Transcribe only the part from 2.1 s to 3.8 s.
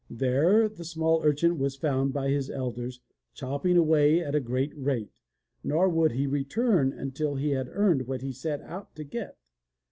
by his elders chopping